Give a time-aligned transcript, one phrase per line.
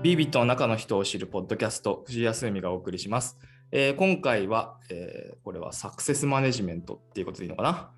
[0.00, 3.36] ビービットの中の人を知るポッドキャスト、藤井康美がお送りします。
[3.72, 7.90] えー今回は、えーこれはサクセスマネジメントっていうことでいいのかな？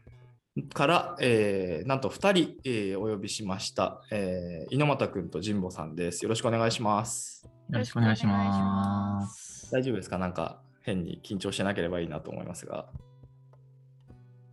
[0.72, 6.24] から、えーなんと2人、えーお呼びしました、えー猪俣君と神保さんです。
[6.24, 7.44] よろしくお願いします。
[7.70, 9.70] よろしくお願いします。
[9.70, 10.16] 大丈夫ですか？
[10.16, 12.86] なんか変に緊張してなければいいなと思いますが。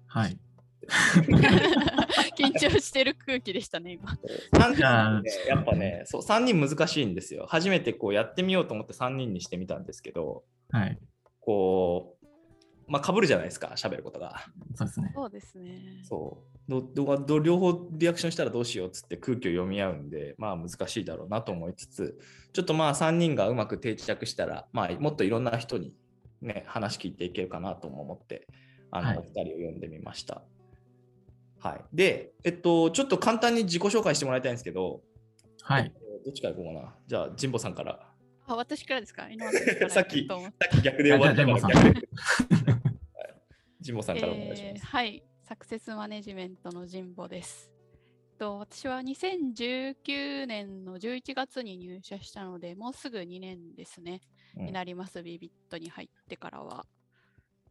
[0.08, 0.38] はい。
[2.38, 4.12] 緊張してる空気でしたね、今。
[4.54, 7.46] 3人ね、やっぱね、そう3人難しいんですよ。
[7.48, 10.98] 初めてこうやってみようと思って3人にしてみたんですけど、はい。
[11.40, 12.28] こう、
[12.88, 14.46] まあ、かぶるじゃないですか、喋ることが。
[14.76, 15.12] そうですね。
[15.14, 16.02] そうですね。
[16.04, 22.20] そうどどど両方リアクションしたらどうしようっつって空気を読み合うんで、まあ難しいだろうなと思いつつ、
[22.54, 25.94] ちょっとまあ3人がうまく定着したら、まあもっといろんな人に
[26.42, 28.48] ね、話聞いていけるかなとも思って、
[28.92, 30.44] あの、はいお二人を呼んでみました。
[31.60, 31.82] はい。
[31.94, 35.02] で、えっと、ちょっと簡単に自己紹介してもらいたいんですけど、
[35.64, 35.92] はい。
[36.26, 36.96] どっちから行こうかな？
[37.08, 38.00] じゃあ、神保さんから。
[38.46, 39.28] あ、私からですか？
[39.90, 41.60] さっきさっき逆で終わったから
[43.86, 44.64] 神保さんからお願いします。
[44.64, 47.72] えーはい、サクセスマネジメントの神保です。
[48.38, 54.22] と私は2019年の11月に入社したので、もうすぐ2年ですね、
[54.56, 56.86] うんになります、ビビットに入ってからは。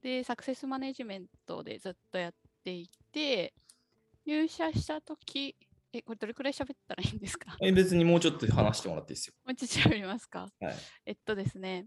[0.02, 3.54] で、サクセスマネジメントでずっとやっていて、
[4.26, 5.56] 入社したとき、
[5.92, 7.56] え、これどれくらい喋ったらいいんですか？
[7.62, 9.34] え別にもうちょっと話してもらっていいですよ。
[9.44, 10.48] もうちょっと喋りますか？
[10.60, 10.74] はい。
[11.06, 11.86] えっとですね、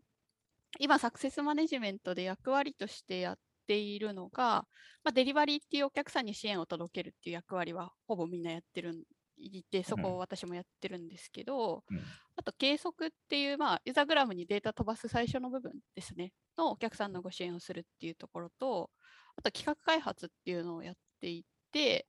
[0.79, 3.37] 今、サクセスマネジメントで役割としてやっ
[3.67, 4.65] ているのが、
[5.03, 9.03] まあ、デリバリーっていうお客さんに支援を届けるっていう役割はほぼみんなやってるん
[9.37, 10.13] いて、そこうん。
[10.15, 11.99] を私もやってるんですけど、うん。
[12.35, 18.89] あと計測っていう、まあ、ユーザーグラムにデータ飛ばす最初の部分ですね、のお客さんのご支援をするっていうところと、
[19.37, 22.05] あと企画開発っていうのをやっていて、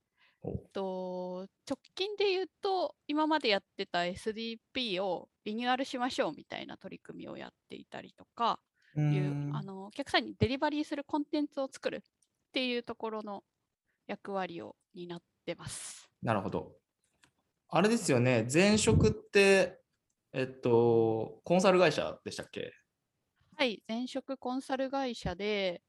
[0.73, 8.59] と直近で言うと今までやってた SDP をリニューアルしましょうみたいな取り組みをやっていたりとか
[8.95, 11.99] ういうあのお客さんにデリバリーするコンテンツを作るっ
[12.51, 13.43] ていうところの
[14.07, 16.09] 役割を担ってます。
[16.21, 16.73] なるほど。
[17.69, 19.79] あれですよね、前職って、
[20.33, 22.73] えっと、コンサル会社でしたっけ？
[23.55, 25.81] はい、前職コンサル会社で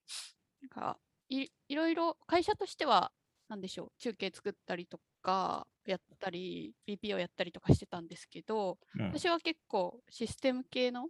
[0.60, 0.98] なんか
[1.28, 3.12] いいろいろ会社としては
[3.52, 11.08] 何でしょう中継作ったりとかやったり BPO やったりとかしてたんですけど、うん私は結構システム系の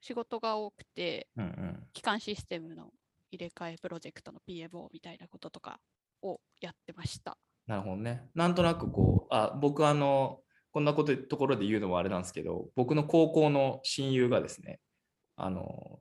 [0.00, 2.90] 仕事が多くて、うんうん基幹システムの
[3.32, 5.78] 入れ替えプロジェクトの PMO みたいなこととか
[6.22, 7.36] をやってました。
[7.66, 8.28] なるほどね。
[8.34, 10.40] なんとなくこう、あ僕あの、
[10.70, 14.80] こんなことところで言うのもあれなんですけど、僕の高校の親友がですね、
[15.36, 15.98] あの、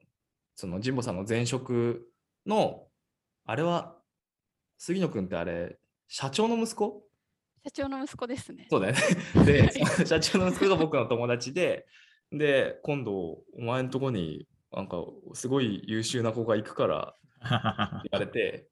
[0.55, 2.07] その神保さんの前職
[2.45, 2.87] の、
[3.45, 4.00] あれは、
[4.83, 5.77] 杉野君ってあれ、
[6.07, 7.03] 社長の息子？
[7.63, 8.65] 社長の息子ですね。
[8.67, 9.01] そうだよね。
[9.45, 9.71] で、
[10.07, 11.85] 社長の息子が僕の友達で、
[12.31, 17.15] で、今度、お前のとこに、なんか、すごい優秀な子が行くから、
[18.09, 18.69] 言われて、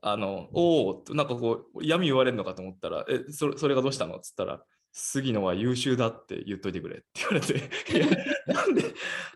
[0.00, 4.16] あの、おお、なんかこう、嫌味言われるのかと思ったら、え、それそれがどうしたの？
[4.16, 7.54] っつったら、杉野は優秀だって言っといてくれって言われて、
[7.96, 8.06] いや
[8.52, 8.82] なんで、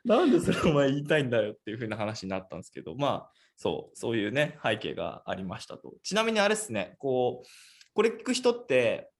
[0.04, 5.94] なんでそれお前言いたいんだよっていう風な話になったんですけど、まあ、そう、そういうね、背景がありましたと。
[6.02, 7.48] ちなみにあれですね、こう、
[7.94, 9.10] これ聞く人って、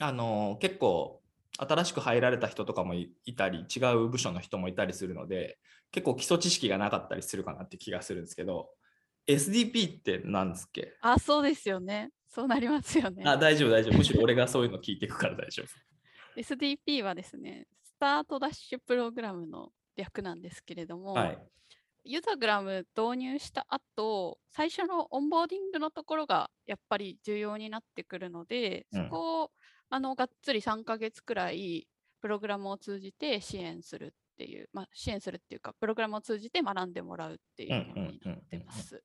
[0.00, 1.22] あの、結構、
[1.58, 5.58] 新しく入られた人とかもいいたり、違う部署の人もいたりするので、
[5.90, 8.70] 結構基礎知識がなかったりするかなって気がするんですけど、
[9.26, 10.94] SDP って何ですっけ？
[11.02, 12.10] あ、そうですよね。
[12.28, 13.24] そうなりますよね。
[13.26, 13.98] あ、大丈夫、大丈夫。
[13.98, 15.66] むしろ俺がそういうの聞いていくから大丈夫。
[16.40, 21.38] SDP はですね、スタートダッシュプログラムの略なんですけれども、はい。
[22.10, 29.50] ユーザグラム導入した後、最初のオンボーディングのところがやっぱり重要になってくるので、うんそこを
[29.90, 31.86] あのがっつり3ヶ月くらい
[32.22, 39.02] プログラムを通じて支援するっていう、まあ、支援するっていうか、プログラムを通じて学んでもらうっていうものになってます。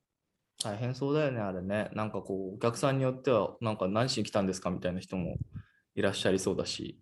[0.63, 1.89] 大変そうだよね、あれね。
[1.92, 5.36] なんかこう、お客さんによっては、なんか何しに来たんですかみたいな人も
[5.94, 7.01] いらっしゃりそうだし、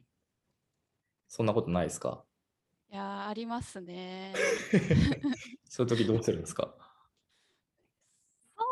[1.28, 2.26] そんなことないですか？
[2.92, 4.34] いやー、ありますね。
[5.64, 6.74] そういう時どうするんですか？
[8.58, 8.68] そん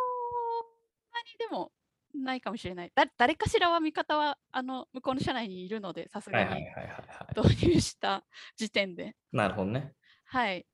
[1.13, 1.71] なにでも
[2.13, 2.92] ないかもしれない。
[2.94, 6.66] だ誰かしらは味方はあの向こうの社内にいるので、さすがに。
[7.38, 8.25] 導入した
[8.57, 9.16] 時点で。
[9.31, 9.94] なるほどね。
[10.25, 10.66] はい。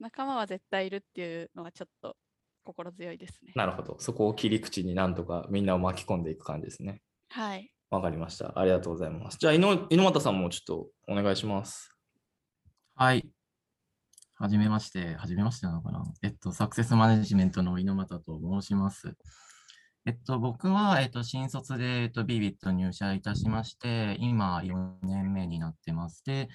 [0.00, 2.16] 仲間は絶対いるっていうのがちょっと
[2.64, 3.52] 心強いですね。
[3.54, 4.00] なるほど。
[4.00, 7.02] そこを切り口になんとかみんなを巻き込んでいく感じですね。
[7.28, 7.70] はい。
[7.90, 8.58] わかりました。
[8.58, 9.38] ありがとうございます。
[9.38, 11.96] じゃあ、猪俣さんもちょっとお願いします。
[13.00, 13.26] はい。
[14.34, 15.14] はじめまして。
[15.14, 16.04] はじめましてなのかな？
[16.22, 19.14] えっと、サクセスマネジメントの猪俣と申します。
[20.04, 26.22] えっと、僕は、えっと、新卒で、えっと、ビビット入社いたしまして、今、4年目になってます。
[26.26, 26.50] で、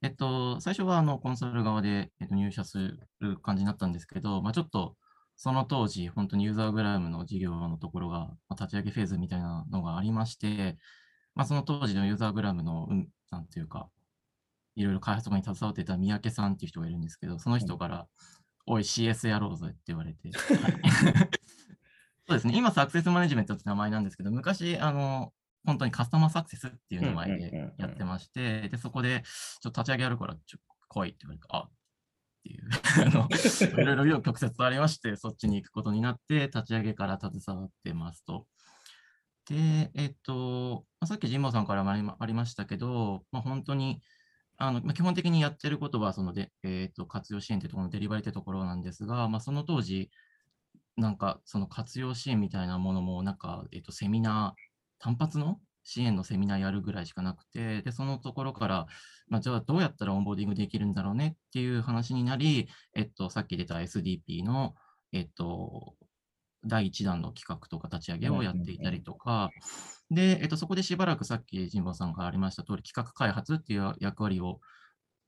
[0.00, 2.78] えっと、最初はあのコンサル側で、えっと、入社す
[3.20, 4.96] る感じになったんですけど、まあ、ちょっと
[5.36, 10.78] その当時、本当にユーザーグラムの事業のところが、まあ、立ち上げフェーズみたいなのがありまして、
[11.34, 13.90] まあ、その当時のユーザーグラムの、うん、なんていうか、
[14.80, 18.06] いろいろ開発とかに携わっていた三宅さんっていう人がいるんですけど、その人から、
[18.66, 20.30] おい、CS やろうぜって言われて。
[20.30, 20.72] は い
[22.30, 25.32] そうですね、今、サクセスマネジメントって名前なんですけど、昔、あの、
[25.64, 29.24] 本当にカスタマーサクセスっていう名前でやってまして、で、そこで、
[29.60, 31.70] ちょっと立ち上げやるから、ちょ来いって言われて、あっ
[32.44, 32.68] ていう、
[33.02, 33.28] あの、
[33.82, 38.46] いろいろ紆余曲折ありまして、そっちに行くことになって、立ち上げから携わってますと。
[39.48, 44.00] で、えっと、まあさっき神保さんからもありましたけど、まあ、本当に、
[44.62, 50.10] あのまあ基本的にやってることは、そので、えっと、活用支援というところのデリバリーというところなんですが、まあ、その当時、
[50.98, 58.86] なんかその活用支援みたいなものも、なんか、えっと、セミナー、単発の支援のセミナーやるぐらいしかなくて、で、そのところから、
[59.28, 64.74] まあ、じゃあどうやったらオンボーディングできるんだろうねっていう話になり、えっと、さっき出た SDP の、
[65.12, 65.94] えっと、
[66.66, 69.50] 第1弾の企画とか立ち上げをやっていたりとか、
[70.10, 74.60] で、えっと、そこでしばらくさっき神保さんからありました通り、企画開発っていう役割を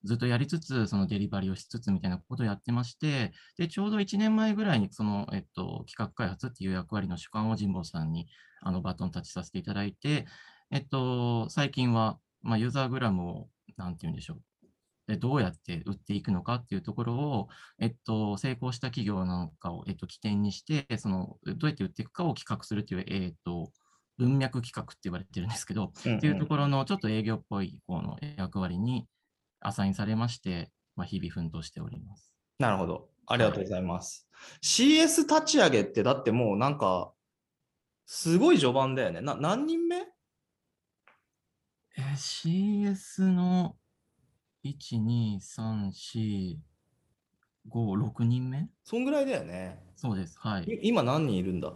[0.05, 8.27] ずっとやりつつ、そのデリバリーをしつつみたいなことをやってまして、で、ちょうど1年前ぐらいに、その、えっと、企画開発っていう役割の主観を神保さんに
[8.61, 10.27] あのバトンタッチさせていただいて、
[10.73, 14.43] えっと、最近は、まあ、ユーザーグラムを、なんて言うんでしょう。
[15.09, 17.49] でどうやって売っていくのかっていうところを、
[17.81, 23.73] えっと、成功した企業なんかを、えっと、起点にして、その、どうやって売っていくかを企画するっていう、えっと、
[24.19, 29.07] 文脈企画って言われてるんですけど、っていうところのちょっと営業っぽい方の役割に
[29.61, 32.33] アサインされまして、まあ、日々奮闘しております。
[32.59, 33.09] なるほど。
[33.27, 34.29] ありがとうございます。
[34.63, 37.13] CS 立ち上げって、だってもうなんか、
[38.05, 39.21] すごい序盤だよね。
[39.21, 39.97] な何人目？
[41.97, 43.77] えー CS の
[44.65, 46.57] 1、2、3、4、
[47.71, 48.69] 5、6人目？
[48.85, 49.83] そんぐらいだよね。
[49.97, 50.37] そうです。
[50.39, 50.65] はい。
[50.65, 51.73] い今何人いるんだ？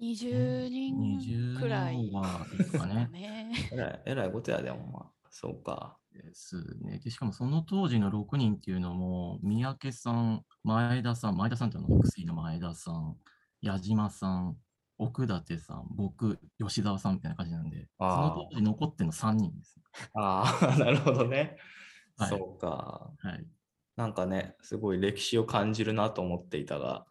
[0.00, 3.08] 20人20くらいはですかね。
[3.12, 3.52] ね。
[3.72, 5.10] えらい、えらいことやで、ほんま。
[5.30, 5.98] そうか。
[6.12, 6.98] ですね。
[6.98, 13.16] で、しかもその当時の6人っていうのも、三宅さん、前田さん、前田さんってあの、薬の前田さん、
[13.60, 14.56] 矢島さん、
[14.96, 19.80] 奥立さん、僕、吉沢さんみたいな感じなんで、その当時残ってるの3人です。
[20.14, 21.56] ああ、 なるほどね。
[22.16, 23.10] はいそうか。
[23.18, 23.46] はい。
[23.96, 27.06] なんかね、すごい歴史を感じるなと思っていたが、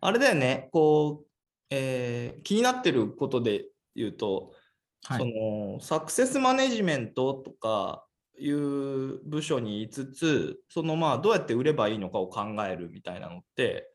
[0.00, 1.33] あれだよね、こう、
[1.74, 4.54] えー気になってることで言うと、
[5.02, 5.34] そはい。
[5.74, 8.06] のサクセスマネジメントとか
[8.38, 13.90] いう部署にいつつ、そのまあどうやって売ればいいのかを考えるみたいなのって、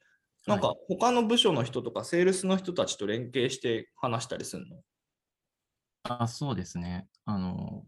[0.47, 4.81] なんか他の部署の人とかセールスの人たちと連携して話したりするの？
[6.03, 7.07] あ、そうですね。
[7.25, 7.85] あの、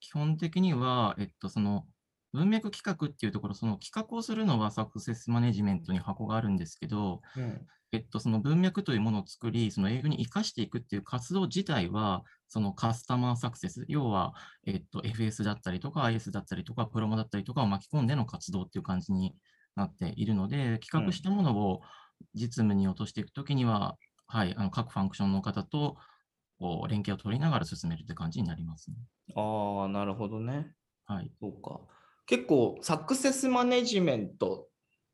[0.00, 1.86] 基本的には、えっと、その、
[2.34, 7.66] 文脈企画っていうところ、その企画をするのはサクセスマネジメントに箱があるんですけど、うん。
[7.92, 14.34] えっと、その文脈というものを作り、その営業に生かしていくっていう活動自体は、そのカスタマーサクセス、要は、
[14.66, 19.36] えっと、FS だったりとか、IS だったりとか、プロモだったりとかを巻き込んでの活動っていう感じに
[19.76, 21.82] なっているので、企画したものを
[22.34, 23.96] 実務に落としていくときには、
[24.26, 25.96] はい、あの各ファンクションの方と
[26.58, 28.96] こう連携を取りながら進めるって感じになりますね。
[29.36, 30.72] ああ、なるほどね。
[31.06, 31.30] はい。
[31.40, 31.80] そうか。
[32.26, 34.68] 結構、サクセスマネジメント、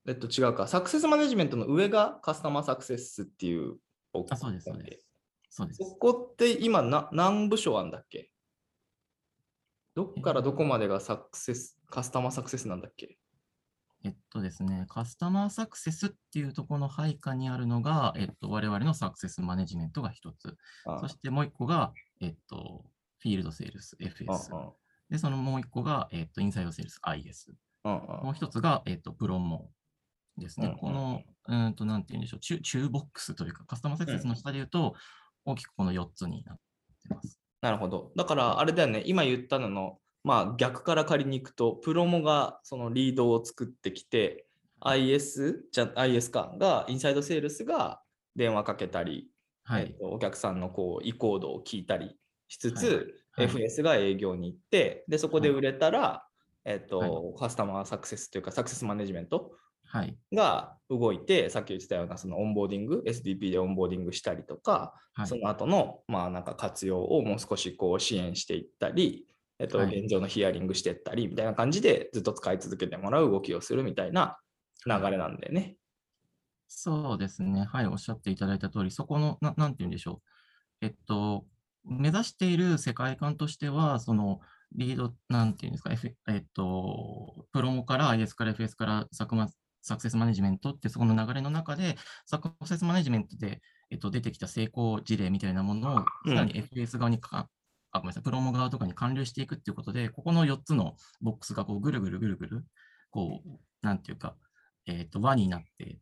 [0.08, 3.76] えっと違うか、サクセスマネジメントの上がカスタマーサクセスっていう。
[4.30, 5.06] あ、そうです、そうです。
[5.50, 5.84] そうですそ。
[5.96, 8.30] こって今な何部署あんだっけ？
[9.94, 13.18] どっからどこまでがサクセス、カスタマーサクセスなんだっけ？
[14.02, 20.56] えっとですね、カスタマーサクセスっていうところの配下にあるのが、えっと、我々のサクセスマネジメントが一つ。
[20.86, 22.84] あそしてもう一個が、えっと、
[23.18, 24.56] フィールドセールス、あ FS。
[24.56, 24.72] あ
[25.10, 27.52] で、そのもう一個が、えっと、インサイドセールス、IS。
[27.84, 29.70] もう一つが、えっと、プロモ
[30.38, 30.66] ですね。
[30.66, 34.94] うんうんこの、うーんと、なんて言うんでしょう、中中ボックスというか、カスタマーサクセスの下で言うと、
[35.44, 36.56] 大きくこの4つになっ
[37.02, 37.40] てます。
[37.60, 38.12] なるほど。
[38.16, 44.46] だから、あれだよね、今言ったのの、まあ逆から借りに行くと、プロモがそのリードを作ってきて、
[44.80, 48.00] IS、じゃ IS かが、インサイドセールスが
[48.36, 49.28] 電話かけたり、
[49.64, 49.94] はい。
[50.00, 52.16] えお客さんのこう意向度を聞いたり
[52.48, 56.26] しつつ、はい FS が営業に行って、で、そこで売れたら、
[56.64, 59.52] えっと、はいカスタマーサクセスというか、サクセスマネジメント
[59.86, 60.16] はい。
[60.32, 69.26] が動いて、さっき言ってたようなそのオンボーディング、SDP でオンボーディングしたりとか、はいその後のまあなんか活用をもう少しこう支援していったり、
[69.58, 74.38] えっと、はい現状のヒアリングしていったりみたいな感じでずっと使い続けてもらう動きをするみたいな
[74.86, 75.76] 流れなんだよね。
[76.68, 77.64] そうですね。
[77.64, 80.22] はい、おっしゃっていただいた通り、そこの、ななんて言うんでしょ
[80.80, 80.86] う。
[80.86, 81.44] えっと、
[81.90, 84.40] 目指している世界観としては、その、
[84.72, 89.48] リード、なんていうんですか、F、えっと、プロモから IS から FS からサクマ
[89.82, 96.34] サクセスマネジメントってそこの流れの中で、サクセスマネジメントで、えっと、出てきた成功事例みたいなものを、うん。
[96.34, 97.48] さらに FS 側にか、
[97.92, 102.64] あ、ごめんなさい、プロモ側とかに還流していくっていうことで、ここの4つのボックスがこうぐるぐるぐるぐる、
[103.10, 103.48] こう、
[103.82, 104.36] なんていうか、
[104.86, 105.98] えっと、輪になって、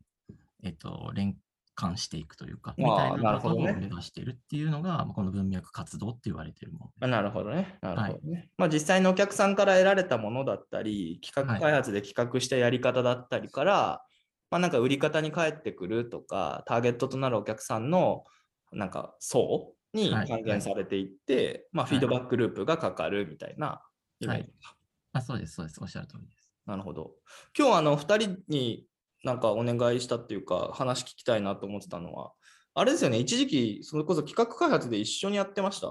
[0.63, 1.35] えっと、連
[1.79, 7.77] 関していくというか、みたいななことをるほどねね目指しているっていうのが、まあこの文脈活動って言われているものなるほどね。
[7.79, 8.49] なるほどね。
[8.57, 14.03] まあ実際のお客さんから得られたものだったり、企画開発で企画したやり方だったりから、
[14.51, 18.25] まあなんか売り方に返ってくるとか、ターゲットとなるお客さんの
[18.73, 23.81] なんか層にはい還元されていって、まあフィードバックループがかかるみたいな
[24.19, 24.75] イメージか。
[25.13, 25.79] あ、そうです、そうです。
[25.81, 26.51] おっしゃる通りです。
[26.65, 27.13] なるほど。
[27.57, 28.85] 今日あの2人に
[29.23, 32.31] なんかお願いしたっていうか話聞きたいなと思ってたのは、
[32.73, 35.87] あれですよね、一時期それこそ企画開発で一緒にやってました？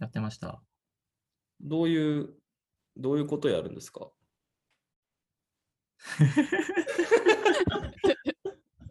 [0.00, 0.62] やってました。
[1.60, 2.30] どういう、
[2.96, 4.10] どういうことやるんですか？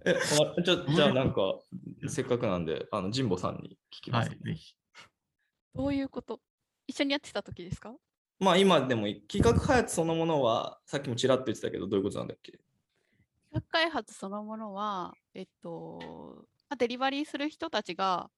[0.06, 1.60] え、あじゃじゃあなんか、
[2.08, 4.30] せっかくなんで、あの、神保さんに聞きます。
[4.30, 4.40] はい。
[5.76, 6.40] どういうこと？
[6.88, 7.94] 一緒にやってた時ですか？
[8.40, 12.60] まあ今でも企画開発そのものは、さっきもちらっと言ってたけど、どういうことなんだっけ？
[13.54, 18.30] 企画開発そのものは、えっと、まあデリバリーする人たちが、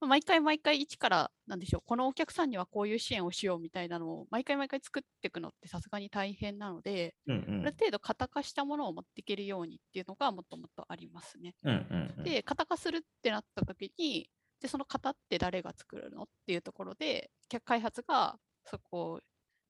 [0.00, 11.54] まあ毎回毎回一から、なんでしょう、このお客さんにはこういう支援をしようみたいなのを、毎回毎回作っていくのってさすがに大変なので、うんうんある程度型化したものを持っていけるようにっていうのがもともとありますね。
[11.64, 14.30] うんうんうんで、型化するってなった時に、
[14.60, 19.20] で、その型って誰が作るのっていうところで、企画開発がそこ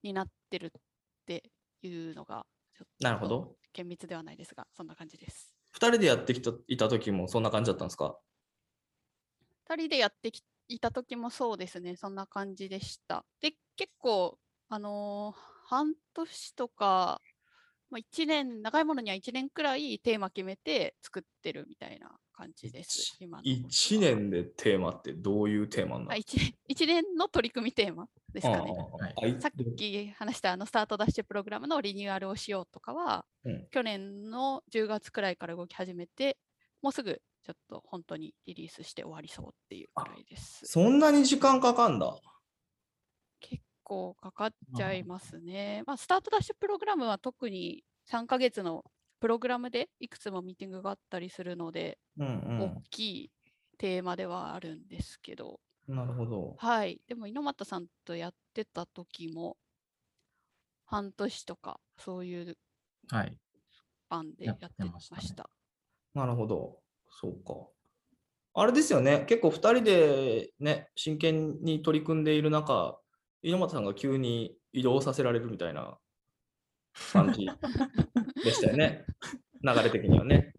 [0.03, 0.71] になってるっ
[1.25, 1.51] て
[1.81, 2.45] いうのが、
[2.99, 3.57] なるほど。
[3.75, 5.53] 厳密ではないですが、そんな感じです。
[5.73, 8.17] 2人でやってきたいた時もそんな感じだったんですか
[9.65, 13.25] ？2人でやってきいた時もそうですね、そんな感じでした。
[13.41, 14.39] で、結構、
[14.69, 17.21] あのー半年とか、
[17.95, 23.15] まあ、1年、長いものには1年くらいテーマ決めて作ってるみたいな感じです。
[23.21, 28.73] 今のところは1年でテーマってどういうテーマになある 1, 年一年の取り組みテーマですかね。
[29.15, 36.37] はいさっき話したあのスタートダッシュプログラムのリニューアルをしようとかは、うん去年の10月くらいから動き始めて、
[36.81, 40.65] もうすぐちょっと本当にリリースして終わりそうっていうくらいです。
[40.65, 42.13] そんなに時間かかんだ。
[43.85, 45.83] 結構かかっちゃいますね。
[45.85, 48.83] まあ、スタートダッシュプログラムは特に3ヶ月の
[49.19, 53.31] プログラムでいくつもミーティングがあったりするので、うん大きい
[53.77, 55.95] テーマではあるんですけど、うん。
[55.95, 56.55] なるほど。
[56.57, 56.99] はい。
[57.07, 59.57] でも、猪俣さんとやってた時も、
[60.85, 62.57] 半年とか、そういう
[63.09, 63.37] はい。
[64.09, 65.49] パンでやっててましたねました。
[66.15, 66.79] なるほど。
[67.09, 67.67] そうか。
[68.57, 69.25] あれですよね。
[69.27, 72.99] 結構2人でね、真剣に取り組んでいる中、
[73.45, 75.97] 猪俣さんが急に移動させられるみたいな
[77.13, 77.47] 感じ
[78.43, 79.05] でしたよね。
[79.63, 80.53] 流れ的にはね。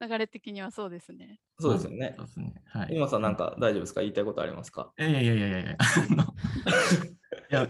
[0.00, 1.40] 流れ的にはそうですね。
[1.58, 2.22] そうですよねそ。
[2.22, 2.62] うですね。
[2.66, 2.94] はい。
[2.94, 4.00] 猪俣さんなんか大丈夫ですか？
[4.00, 4.92] 言いたいことありますか？
[4.98, 5.76] いやいやいやいやいやい
[7.50, 7.68] や、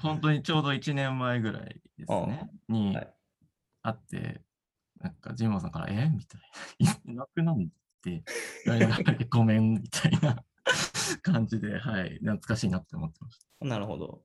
[0.00, 3.14] 本当にちょうど1年前ぐらいですね、にはい
[3.82, 4.42] 会って、
[5.00, 6.08] なんか、ジモンさんから、え？
[6.08, 6.40] みたい
[6.80, 7.68] な、いなくなんっ
[8.02, 8.22] て
[8.64, 10.44] 言われながら、ごめん、みたいな
[11.22, 13.66] 感じで、はい、懐かしいなって思ってました。
[13.66, 14.22] なるほど。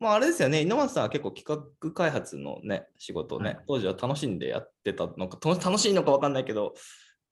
[0.00, 6.74] まああれですよね、猪俣さんは結構企画開発のね、仕事をね、はい当時は楽しんでやってたのか、と楽しいのか分かんないけど、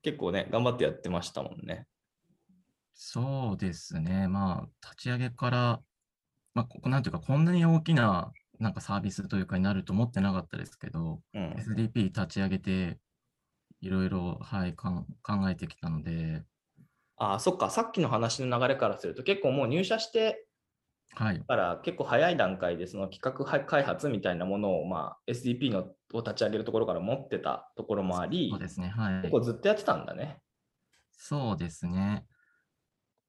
[0.03, 1.87] 結構ね、頑張ってやってましたもんね。
[2.95, 5.83] そうですね、まあ、立ち上げから、
[6.55, 11.53] まあ、ここなんていうか、こんなに大きななんかサービスというかになると思ってなかったですけど、うん。
[11.53, 12.99] SDP 立ち上げて、
[13.81, 16.43] いろいろ、はい、かん考えてきたので、
[17.17, 20.47] ああ、そっか、さっきの話の流れからすると、結構もう入社して
[21.15, 29.33] はい、から結構早い段階でその企画開発みたいなものを、まあ、SDP のを立ち上げるところから持ってたところもありそう、ですね、はい結。
[29.33, 30.43] 構ずっとやってたんだね。
[31.11, 32.27] そうですね。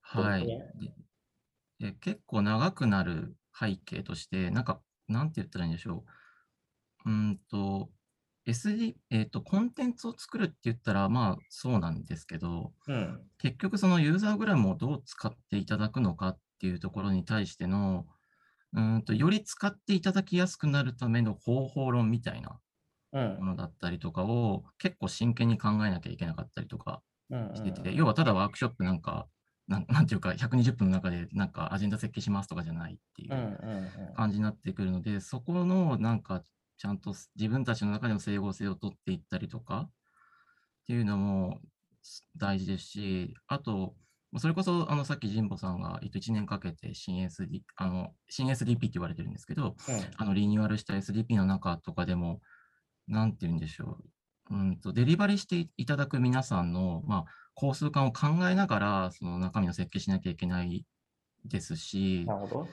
[0.02, 0.48] はい。
[1.80, 6.06] で結構長くなる背景として、なんか、なんて言ったらいいんでしょ
[7.06, 7.10] う。
[7.10, 7.92] うーんと、
[8.48, 13.30] SD、えっと、コンテンツを作るって言ったら、まあ、そうなんですけど、うん。
[13.40, 18.08] 結局そのユーザーグラムをどう使っていただくのかっていうところに対しての、
[18.74, 22.62] うーんと、より使っていただきやすくなるための方法論みたいな
[23.12, 23.38] うん。
[23.38, 29.28] ものだったりとかを結構真剣に考えなきゃいけなかったりとかうんしてて、要はただワークショップなんか、
[29.68, 33.56] なん なんていうか、120分の中でなんかアジェンダ設計しますとかじゃないっていうんうんう
[34.14, 36.46] 感じになってくるので、そこのなんか
[36.78, 39.92] ちゃんと自分たちの中での整合性を取っていったりとかっ
[40.88, 41.60] ていうのも
[42.36, 43.96] 大事ですし、あと、
[44.38, 49.76] それこそ、あの、さっき神保さんが、えっと、1年かけて新 SD、あの、新 SDP って言われてるんですけど、
[50.18, 52.42] あの、リニューアルした SDP の中とかでも、
[53.08, 54.00] なんて言うんでしょ
[54.50, 54.56] う。
[54.56, 60.86] うんと、デリバリーしていただく皆さんの、まあ、工数感を考えながら、その中身の設計しなきゃいけない
[61.46, 62.68] ですし、なるほど。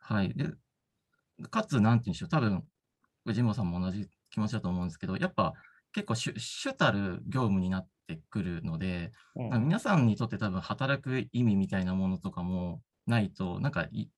[0.00, 0.34] はい。
[0.34, 0.50] で、
[1.50, 2.28] かつ、なんて言うんでしょう。
[2.28, 2.64] 多分、
[3.26, 5.52] 藤本さんも同じ気持ちだと思うんですけど、やっぱ
[5.92, 14.08] 結構主主たる業務になってくるので、うん皆さんにとって多分働く意味みたいなものとかもないと、なんかい、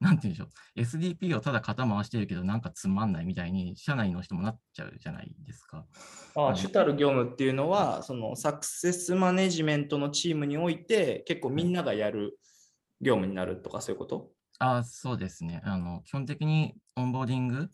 [0.00, 0.80] なんて言うんでしょう。
[0.80, 5.86] SDP をただ肩回してるけど、なんかつまんないみたいに、社内の人もなっちゃうじゃないですか。
[6.36, 12.38] あ主たる業務っていうのは、そのサクセスマネジメントのチームにおいて、結構みんながやる
[13.00, 14.30] 業務になるとかそういうこと？
[14.60, 15.62] あそうですね。
[15.64, 17.70] あの、基本的にオンボーディング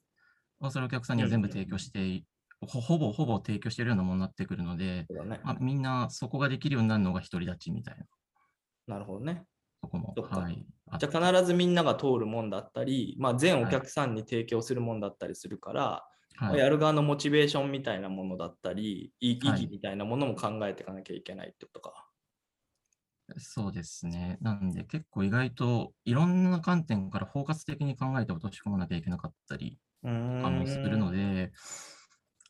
[0.68, 2.24] をそれお客さんには全部提供してい、
[2.60, 5.40] ほほぼほぼ提供しているようなものになってくるので、ね。
[5.42, 8.04] まあ、みんなそこができるようになるのが独り立ちみたいな
[8.86, 9.44] なるほどね。
[9.82, 10.14] とこも。
[10.16, 10.66] はい。
[10.90, 15.82] あじゃあ必ずみんなが通るもんだったり、まあ、全お客さんに提供するもんだったりするから、
[16.40, 22.08] まはいあやる側のモチベーションみたいなものだったり、意義みたいなものも考えていかなきゃいけないってことか。
[23.38, 24.36] そうですね。
[24.40, 29.78] なんで結構意外といろんな観点から包括的に考えて落とし込まなきゃいけなかったり
[30.42, 31.52] かもするのんで、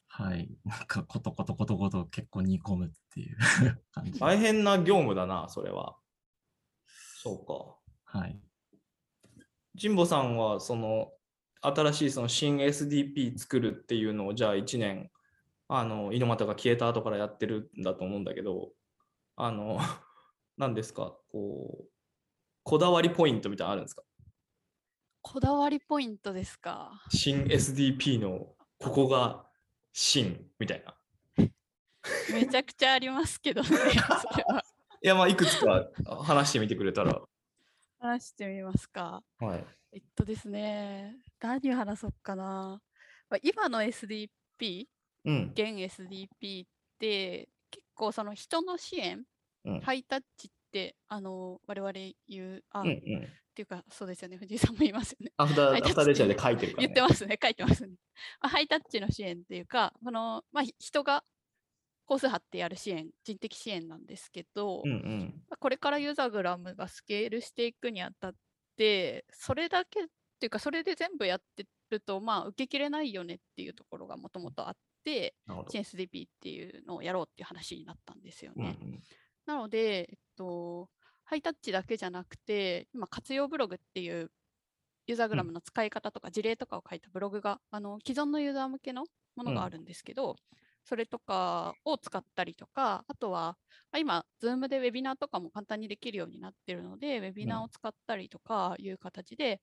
[0.08, 0.48] はい。
[0.64, 3.36] なんかことことことこと結構煮込むっていう
[3.92, 4.18] 感じ。
[4.20, 5.96] 大変な業務だな、それは。
[6.86, 8.18] そうか。
[8.18, 8.40] はい。
[9.80, 11.12] 神保さんはその
[11.60, 15.10] 新しいその新 SDP 作るっていうのをじゃあ1年
[15.66, 18.72] あの猪俣が消えた後からやってるんだと思うんだけど
[19.34, 19.78] あの
[20.58, 21.16] 何ですか？
[21.32, 21.90] こう
[22.62, 24.04] こだわりポイントみたいなのあるんですか？
[25.26, 27.00] こだわりポイントですか？
[27.08, 28.46] 新 SDP の
[28.78, 29.46] ここが
[29.94, 30.94] 新みたいな。
[32.30, 33.68] めちゃくちゃありますけどね。
[35.02, 35.88] いやまあいくつか
[36.22, 37.22] 話してみてくれたら。
[37.98, 39.22] 話してみますか？
[39.38, 39.66] はい。
[39.92, 42.82] えっとですね、何を話そうかな。
[43.30, 44.28] まあ今の SDP、
[45.24, 45.52] うん。
[45.54, 49.24] 現 SDP って結構その人の支援、
[49.64, 51.92] うんハイタッチってあの我々
[52.26, 53.28] 言う、あ、っうんうん。
[53.54, 55.32] ていうかそうですよね、 藤井さんも言いますよね。
[55.36, 56.92] アフター、はいアフターレジャーで書いてるから、言ね。
[56.92, 57.96] ってますね、 書いてますね。
[58.40, 61.24] まあ、ハイタッチの支援っていうか、このまあ、ひ人が
[62.04, 65.44] コース張ってやる支援、人的支援なんですけど、うんうん。
[65.48, 68.34] まあこれからユーザグラムがスケールしていくにあたっ
[68.76, 70.06] て、それだけっ
[70.40, 75.78] ていうか、それで全部やってると、まあ、受けきれないよねっていうところがもともとあって、なるほど。
[75.78, 78.76] CSDP っていうのをやろうっていう話になったんですよね。
[78.80, 79.02] うんうん
[79.46, 80.90] なので、えっと、
[81.24, 84.30] ハイタッチだけじゃなくて、今、活用ブログっていう
[85.06, 89.04] ユーザーグラムの使い方とか事例とかを書いたブログが、あの既存のユーザー向けの
[89.36, 90.36] ものうんがあるんですけど、
[90.84, 93.58] それとかを使ったりとか、あとは、
[93.92, 99.60] まあ今、Zoom でウェビナーとかも簡単にできるようになってるので、ウェビナーを使ったりとかいう形で、えっ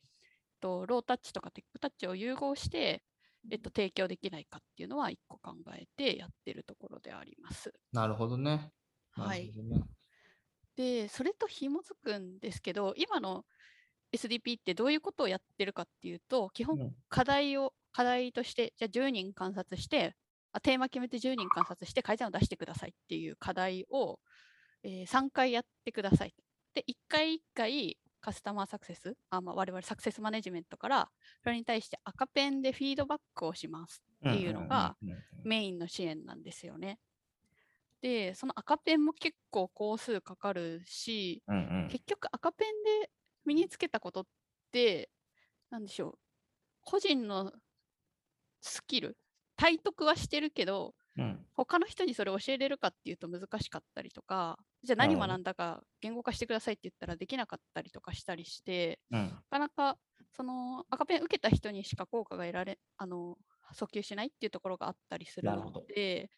[0.62, 3.04] と、ロータッチとかテックタッチを融合して、
[3.52, 7.74] えっと、提供できないかっていうのは一個考えてやってるところであります。
[7.94, 8.74] なるほどね。
[9.12, 9.52] はい。
[10.76, 13.46] で、それと紐づくんですけど、今の
[14.14, 20.16] SDP ってどういうことをやってるかっていうと、基本うん課題を、課題として、じゃあ10人観察して、
[20.54, 24.20] あテーマ決めて10人観察して改善を出してくださいっていう課題を、
[24.84, 26.34] えー3回やってください。
[26.74, 31.12] で、1回1回カスタマーサクセス、あまあ、我々サクセスマネジメントから、
[31.44, 34.96] それに対して赤ペンでフィードバックをしますっていうのが、
[35.44, 37.00] メインの支援なんですよね。
[38.02, 41.88] で、その赤ペンも結構工数かかるし、うんうん。
[41.90, 43.12] 結局赤ペンで
[43.46, 44.28] 身につけたことっ
[44.72, 45.12] て、
[45.70, 46.20] なんでしょう、
[46.82, 47.54] 個人の
[48.62, 49.18] スキル、
[49.56, 51.46] 体得はしてるけど、うん。
[51.54, 59.20] 他の人にそれを教えれるかっていうと難しかったりとか、じゃあ何学んだか言語化してくださいって言ったらできなかったりとかしたりして、うん。
[59.28, 60.00] なかなか
[60.32, 63.38] その赤ペン受けた人にしか効果が得られあの
[63.76, 66.30] 訴求しないっていうところがあったりするので、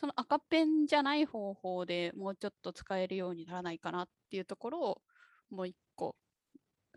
[0.00, 5.02] その赤ペンじゃない方法でもうちょっと使えるようにならないかなっていうところを
[5.50, 6.14] もう一個、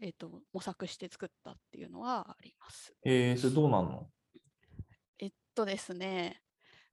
[0.01, 2.93] えー、と模索して作ったっていうのはあります。
[3.03, 4.07] えー、それどうなんの？
[5.19, 6.41] えっとですね、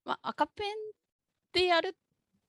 [0.05, 0.75] まあ、赤ペン
[1.53, 1.95] でやる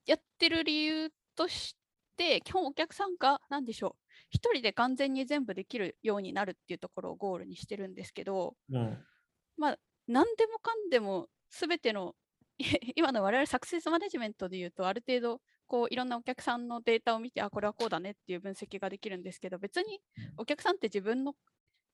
[0.05, 1.75] やってる理由とし
[2.17, 3.91] て、基本お客さんが何でしょう、
[4.29, 8.97] 一人で完全に全部できるようになるっていうところをゴールにしてるんですけど、うん。
[9.57, 12.15] まあ、何でもかんでも全ての
[12.95, 20.01] 今の我々サクセスマネジメントで言うとある程度こういろんなお客さんのデータを見てあこれはこうだねっていう分析ができるんですけど別に
[20.37, 21.35] お客さんって自分の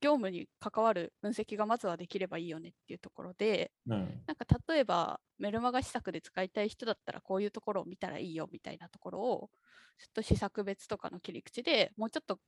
[0.01, 4.23] 業務に関わる分析がまずはできればいいよねっていうところで、うん。
[4.27, 9.49] なんか例えばメルマガ施策で使いたい人だったらこういうところを見たらいいよみたいなところを
[9.97, 12.39] ちょっと施策別とかの切り口でもうちょっと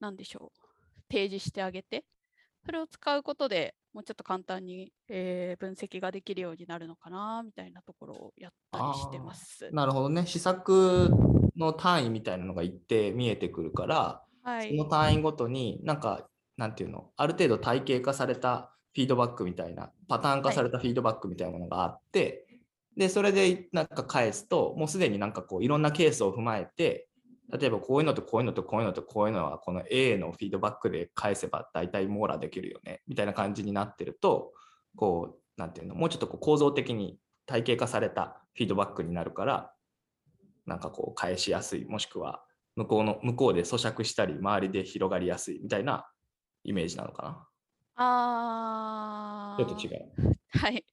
[0.00, 0.60] なんでしょう
[1.10, 2.04] 提示してあげて
[2.64, 9.70] それを使うことでもうちょっと簡単に、えー分析ができるようになるのかなみたいなところをやったりしてます。
[9.72, 10.26] なるほどね。
[10.26, 11.10] 施策
[11.56, 22.46] の単位みたいなのが一定見えてくるから、はいその、単位ごとになんか、なんていうの、ある程度体系化されたフィードバックみたいな、パターン化されたフィードバックみたいなものがあって、
[22.96, 27.07] で、それでなんか返すと、もうすでになんかこういろんなケースを踏まえて、
[27.50, 34.52] 例えばこういうのとこういうのとこういうのとこういうのはこの A のフィードバックで返せば大体網羅できるよねみたいな感じになってると
[34.96, 39.72] こうなんていうのもうちょっとこう構造的に体系化されたフィードバックになるから
[40.66, 42.42] なんかこう返しやすいもしくは
[42.76, 46.06] 向こうの向こうで咀嚼したり周りで広がりやすいみたいな
[46.64, 47.48] イメージなのかな
[47.96, 50.38] あちょっと違う。
[50.50, 50.84] はい。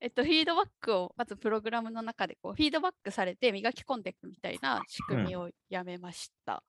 [0.00, 6.64] えっと、フィードバックをまずプログラムの中でこうフィードバックされて磨き込んでいくみたいな仕組みをやめました。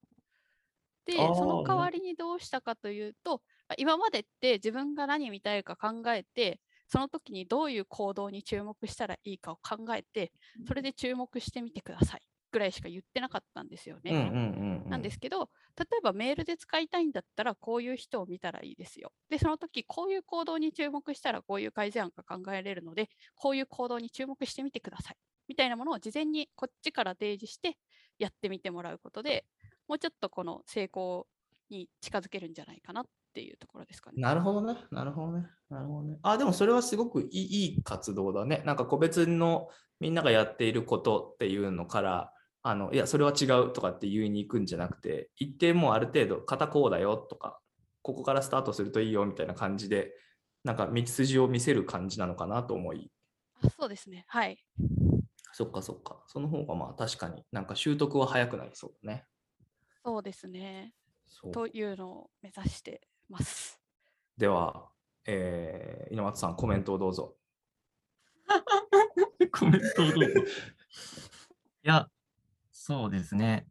[1.06, 10.34] で、あーその代わりにどうしたかというと、あ今までって自分が何見たいか考えて、その時にどういう行動に注目したらいいかを考えて、
[10.66, 12.22] それで注目してみてください
[12.58, 14.12] ぐらいしか言ってなかったんですよね。
[14.90, 19.12] なんですけど、例えばメールで使いたいんだったら、こういう人を見たらいいですよ。
[19.30, 25.18] で、その時、こういう行動に注目したら、こういう改善案が考えられるので、こういう行動に注目してみてください。
[25.48, 27.78] みたいなものを事前にこっちから提示して
[28.18, 29.46] やってみてもらうことで、
[29.88, 31.28] もうちょっとこの成功
[31.70, 34.22] に近づけるんじゃないかなっていうところですかね。
[34.22, 34.80] なるほどね。
[34.92, 35.48] なるほどね。
[35.70, 36.18] なるほどね。
[36.24, 38.64] あ、でもそれはすごくいい活動だね。
[38.66, 42.34] なんか個別のみんながやっていることっていうのから、
[42.70, 47.62] あのいや、それは違うとかって言いに行くんじゃなくて、一定もうある程度、片こうだよとか、
[48.02, 50.12] ここからスタートするといいよみたいな感じで、
[50.66, 53.10] なんか道筋を見せる感じなのかなと思い、
[53.64, 54.26] あそうですね。
[54.28, 54.58] はい。
[55.54, 56.22] そっかそっか。
[56.28, 59.26] その方がまあ確かになんか習得は早くなりそうだね。
[60.04, 60.94] そうですね。
[61.54, 63.80] というのを目指してます。
[64.38, 64.90] では、
[65.26, 67.38] えー、稲松さん、コメントをどうぞ。
[69.52, 70.42] コメントをどうぞ。
[71.84, 72.10] いや、
[72.88, 73.68] そうですね。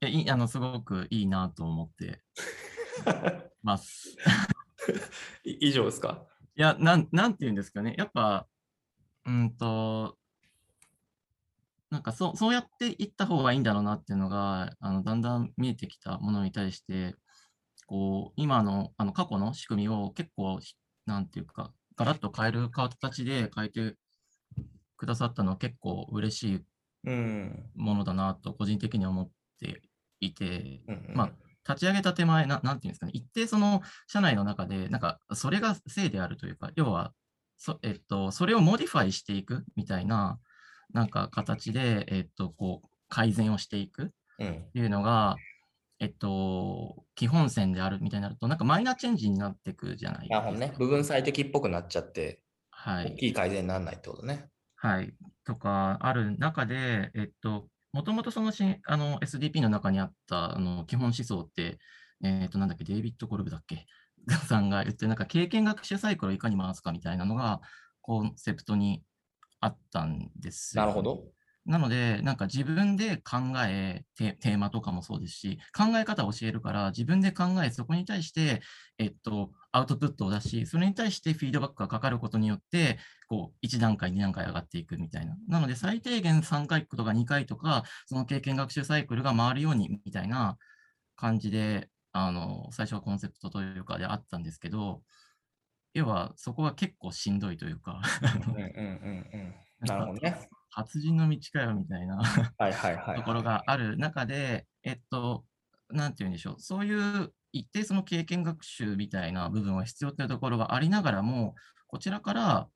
[0.00, 2.22] いやいいあのすごくいいなと思って
[3.62, 4.16] ます。
[5.44, 6.26] い以上ですか？
[6.56, 7.94] いや、なん、なんて言うんですかね。
[7.98, 8.48] やっぱ、
[9.26, 10.16] うんと、
[11.90, 17.16] なんかそう、そうやっていった方がいいんだろうなっていうのが、あの、だんだん見えてきたものに対して、
[17.86, 20.74] こう、今の、あの、過去の仕組みを結構、ひ
[21.04, 23.98] なんていうか、ガラッと変える形で変えて
[24.96, 26.66] くださったのは結構嬉しいうん。
[27.74, 29.82] ものだなと、個人的には思って
[30.20, 31.30] いて、うんまあ
[31.68, 37.12] 立ち上げた手前な、なんていうんですかね、一定その社内の中で、なんか、それがせいであるというか、要は、
[37.56, 40.38] そえっと、それを modify していくみたいな、
[40.92, 44.06] なんか形で、えっと、こう、改善をしていくっ
[44.38, 44.64] うん。
[44.72, 45.36] ていうのが、
[45.98, 50.74] えっと、基本線であるみたいになると、なんかマイナーチェンジになっていくじゃないなるほどね。
[50.78, 53.06] 部分最適っぽくなっちゃって、はい。
[53.06, 53.16] 大。
[53.16, 54.50] きい改善にならないってことね。
[54.76, 55.14] はい、
[55.46, 61.78] とかある中で、えっと、もともとそのしあの SDP の中にあったあの基本思想って、
[62.22, 63.86] えっと、なんだっけ、デイビッド・コルブだっけ？
[64.48, 67.60] さんが言って、なんか経験学習サイクルをいかに回すかみたいなのが
[68.02, 69.02] コンセプトに
[69.60, 71.24] あったんですよなるほど。
[71.66, 78.62] なので、なんか自分で考えテ、テーマとかもそうですし、考え方を教えるから、自分で考え、そこに対して、
[78.98, 85.36] えっと、アウトプットを出し、それに対してフィードバックがかかることによって、こう、1段階、2段階上がっていくみたいな。
[85.48, 90.56] なので、最低限3回とか2回とか、その経験学習サイクルが回るようにみたいな
[91.16, 95.02] 感じで、あの、最初はコンセプトというかであったんですけど、
[95.94, 98.00] 要は、そこは結構しんどいというか、
[98.34, 99.54] うんうんうんうん。
[99.80, 100.48] なるほどね。
[100.76, 102.22] 達人の道かよみたいな。
[102.58, 103.16] はいはいはい。
[103.16, 105.44] ところがある中で、えっと、
[105.90, 111.54] なんて言うんでしょう、そういう一定その経験学習みたいな部分は必要というところがありながらも、
[111.86, 112.68] こちらから、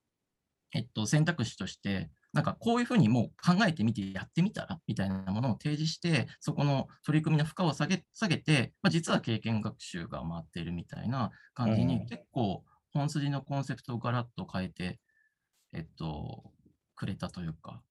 [0.72, 15.00] えっと、選択肢として、なんかこういうふうにもう考えてみてやってみたらみたいなものを提示して、そこの取り組みの負荷を下げ下げて、まあ、実は経験学習が回っているみたいな感じうんに、結構本筋のコンセプトをガラッと変えて、
[15.72, 16.52] えっと、
[16.94, 17.82] くれたというか、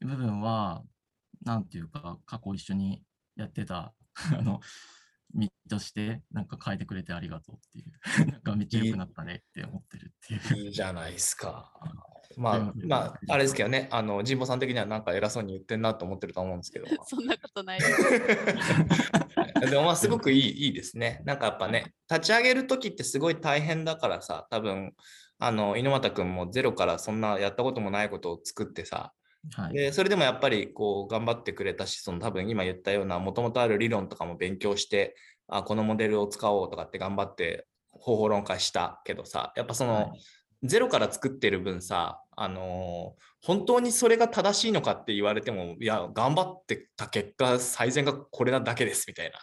[0.00, 0.82] 部分は、
[1.44, 3.02] なんていうか、過去一緒に
[3.36, 3.94] やってた、
[4.38, 4.60] あの、
[5.34, 7.92] 身として、なんか変えてくれてありがとうっていう、
[8.32, 10.64] なんかめっちゃ良くなったねって思ってるっていう。
[10.66, 11.72] いいじゃないですか。
[12.36, 16.86] まあうん、まあ、あれですけどね、あの、神保さん的にはなんか偉そうに言ってんなと思ってると思うんですけど。
[17.04, 19.70] そんなことないです。
[19.70, 21.22] でもまあすごくいいいいですね。
[21.24, 24.94] なんかやっぱね、立ち上げるときってすごい大変だからさ、多分
[25.38, 29.12] あの猪俣君もゼロからそんなやったこともないことを作ってさ、
[29.54, 29.74] はい。
[29.74, 35.14] でそれでもやっぱりこう頑張ってくれたし、その多分今言ったようなもともとある理論とかも勉強して、
[35.48, 40.10] あこのモデルを使おうとかって頑張って方法論化したけどさ、やっぱその、はい
[40.62, 49.38] ゼロから作ってる分さ、あのー本当にそれが正しいのかって言われても、いや、頑張ってた結果、最善がこれなだけですみたいな、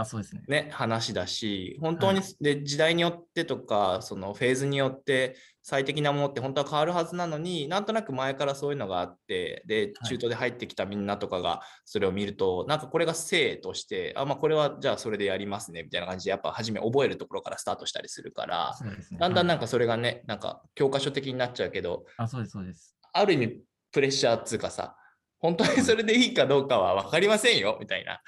[0.00, 0.42] あ、そうですね。
[0.48, 19.18] ね、話だし、本当に、はで時代によってとか、そのフェーズによって最適なものって本当は変わるはずなのに、なんとなく前からそういうのがあって、で、はい中東で入ってきたみんなとかがそれを見ると、なんかこれが性として、あ、まあこれはじゃあそれでやりますねみたいな感じで、やっぱ初め覚えるところからスタートしたりするから、そうですね。
[19.20, 22.96] だんだんなんはいかそれがね、なんか教科書的になっちゃうけど、あ、そうです、そうです。
[23.12, 24.96] ある意味プレッシャーっつうかさ、
[25.38, 28.20] 本当にそれでいいかどうかは分かりませんよみたいな。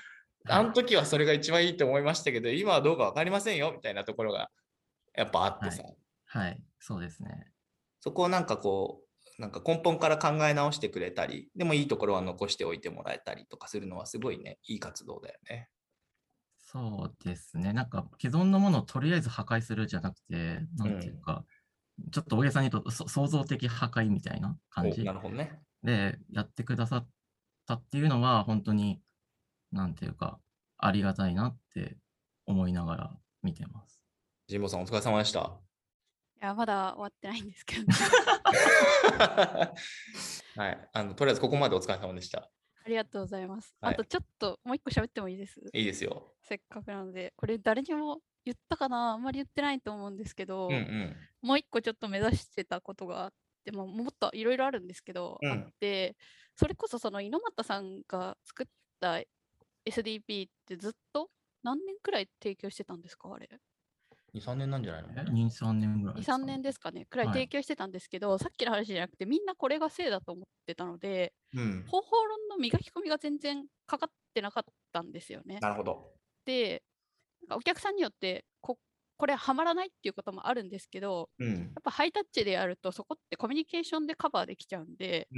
[0.50, 4.50] あの時はそれが一番いいと思いましたけど、今はどうか分かりませんよみたいなところが
[5.16, 5.82] やっぱあってさ、
[6.26, 7.46] はい、そうですね。
[8.00, 9.02] そこをなんかこ
[9.38, 15.68] う、なんか根本から考え直してくれたり、でもいいところは残しておいてもらえたりとかするのはすごいね、いい活動だよね。
[16.58, 17.72] そうですね。
[17.72, 21.44] なんか既存のものをとりあえず破壊するじゃなくて、なんていうか、
[22.12, 25.58] ちょっと大げさに言うと、そ創造的破壊みたいな感おじなるほどね。
[25.82, 27.08] でやってくださっ
[27.66, 29.00] たっていうのは、本当に、
[29.72, 30.40] なんていうか、
[30.78, 31.96] ありがたいなって
[32.46, 34.00] 思いながら見てます。
[34.48, 35.60] 神保さんお疲れ様でした。
[36.42, 37.86] いや、まだ終わってないんですけど、
[40.56, 41.14] はいあの。
[41.14, 42.50] とりあえずここまでお疲れ様でした。
[42.82, 43.76] ありがとうございます。
[43.80, 45.60] はいあとちょっともう一個喋ってもいいです？
[45.72, 46.34] いいですよ。
[46.42, 49.12] せっかくなので、これ誰にも言ったかな？
[49.12, 51.16] あんまり言ってないと思うんですけど、うんうん。
[51.42, 53.32] もう一個ちょっと目指してたことがあっ
[53.64, 56.16] て、まあ、もっといろいろあるんですけど、うんあって、
[56.56, 58.66] それこそその猪俣さんが作っ
[58.98, 59.20] た
[59.86, 61.30] SDP ってずっと
[61.62, 63.48] 何年くらい提供してたんですかあれ
[64.34, 65.08] ？2、3年なんじゃないの？
[65.10, 71.84] え？2、3年ぐらい2、3ですかね年ですかねくらいはい提供してたんですけど、さっきの話じゃなくてみんなこれがせいだと思ってたので、うん。
[71.86, 75.58] 方法論の磨き込みが全然かかってなかったんですよね。
[75.60, 76.12] なるほど。
[76.44, 76.82] で、
[77.50, 78.44] お客さんによって
[79.20, 81.48] ここれはまらないっていうこともあるんですけど、うん。
[81.48, 85.28] やっぱハイタッチでやるとそこってコミュニケーションでカバーできちゃうんで。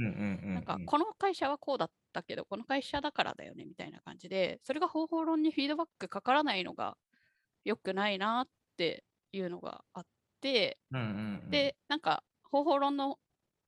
[0.53, 6.97] なんかこの会社はこうだったけど、この会社だからだよねみたいな感じで、それが方法論にフィードバックかからないのが
[7.65, 10.05] 良くないなっていうのがあっ
[10.41, 10.79] て、
[11.49, 13.19] で、なんか方法論の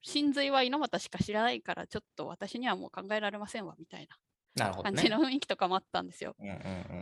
[0.01, 4.15] 真髄は猪俣しか知らないから、ちょっと私にはもう考えられませんわみたいな
[4.55, 6.35] るほど感じの雰囲気とかもあったんですよ。
[6.39, 6.57] うんうんう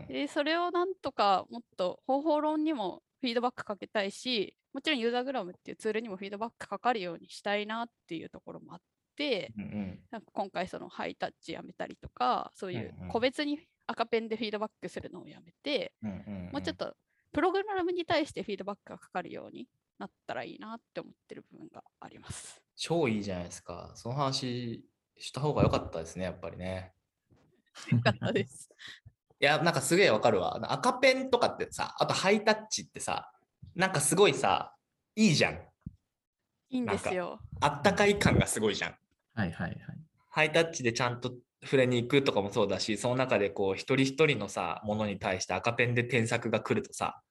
[0.06, 8.80] んで、それをなんとかもっと方法論にもフィードバックかけたいし、もちろんユーザーグラムっていうツールにもフィードバックかかるようにしたいなっていうところもあっ
[9.16, 16.94] て、うんうんなんか今回そのハイタッチやめたりとか、そういう個別に赤ペンでフィードバックするのをやめて、うんうんうんもうちょっと
[17.32, 22.62] プログラムに対してフィードバックがかかるようになったらいいなって思ってる部分があります。
[22.76, 23.92] 超いいじゃないですか。
[23.96, 24.84] その話
[25.18, 26.94] した方が良かったですね、やっぱりね。
[27.92, 28.70] よかったです。
[29.40, 30.60] いや、なんかすげえわかるわ。
[30.72, 33.32] 赤ペンとかってさ、あとハイタッチってさ、
[33.76, 34.76] なんかすごいさ、
[35.16, 35.56] いいじゃん。
[36.70, 37.40] いいんですよ。
[37.60, 38.96] あったかい感がすごいじゃん。
[39.36, 39.80] はいはいはい。
[40.30, 41.34] ハイタッチでちゃんと
[41.64, 47.22] 触れに行くとかもそうだし、その中でこう一人一人のさ、ものに対して赤ペンで添削が来るとさ、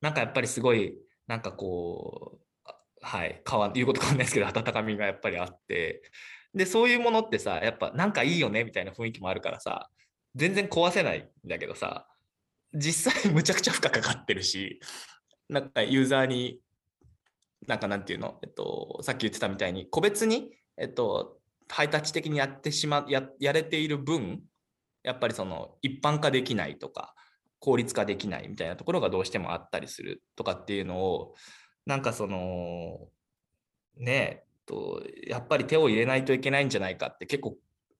[0.00, 6.02] なんかやっぱりすごい、なんかこう、あはい、変わ言うこと変わんないですけど、温かみがやっぱりあって、
[6.56, 9.90] で、そういうものってさ、やっぱなんかいいよねみたいな雰囲気もあるからさ、
[10.34, 12.08] 全然壊せないんだけどさ、
[12.74, 14.80] 実際むちゃくちゃ負荷かかってるし、
[15.48, 16.58] なんかユーザーに、
[17.68, 21.38] なんかなんていうの、えっと、さっき言ってたみたいに、個別に、えっと、
[21.68, 24.42] ハイタッチ的にやってしまややれている分
[25.02, 27.14] やっぱりその一般化できないとか
[27.58, 31.34] 効率化できないみたいなところがどうしてもあったりするとかっていうのを
[31.86, 33.08] なんかその
[33.96, 37.56] ねえとやっぱり手を入れないといけないんじゃないかって結構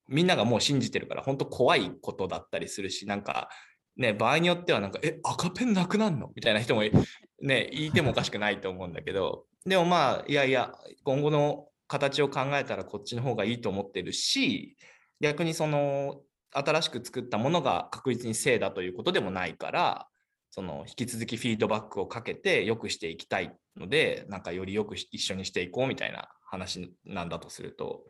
[0.08, 3.48] みんながもう信じてるから本当怖いことだったりするしなんか
[3.96, 10.74] ね場合によってはなんかえ赤ペンなくなんのみたいな人もね言いてもおかしくないと思うんだけどでもまあいやいや
[11.04, 14.76] 今後の形を考えたらこっちの方がいいと思ってるし
[15.20, 16.20] 逆にその
[16.52, 20.06] 新しく作ったものが確実に正だということでもないから
[20.50, 28.04] その引き続きフィードバックをかけて良くしていきたいのでなんかよりよく一緒にしていこうみたいな話なんだとすると、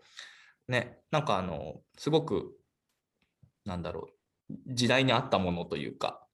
[0.68, 2.56] ね、なんかあの、すごく、
[3.64, 4.08] なんだろ
[4.50, 6.26] う、時代に合ったものというか、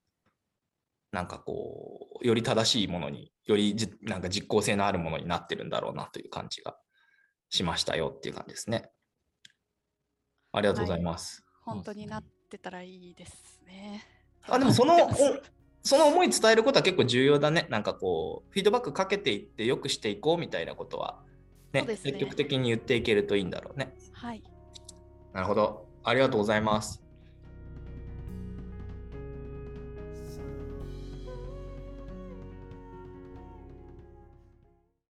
[1.13, 6.77] なんかこう、より正しいものに、よりじなんか実効性のあるものになってるんだろうなという感じが
[7.51, 8.91] しましたよっていう感じですね。
[10.53, 11.45] ありがとうございます。
[11.65, 14.05] はい、本当になってたらいいですね。
[14.49, 14.95] あでもその
[15.83, 17.67] その思い伝えることは結構重要だね。
[17.69, 21.23] なんかこう、フィードバックかけていって、よくしていこうみたいなことは、
[21.73, 23.95] ね、ね、積極的に言っていけるといいんだろうね。
[24.13, 24.43] はい。
[25.33, 25.87] なるほど。
[26.05, 27.02] ありがとうございます。